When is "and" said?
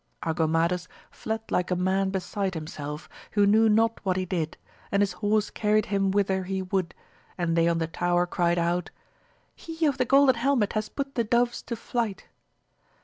4.91-5.03, 7.37-7.55